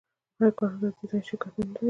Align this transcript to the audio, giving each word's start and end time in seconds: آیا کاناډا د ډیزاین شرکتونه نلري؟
آیا 0.39 0.49
کاناډا 0.57 0.87
د 0.91 0.95
ډیزاین 0.97 1.23
شرکتونه 1.29 1.65
نلري؟ 1.67 1.79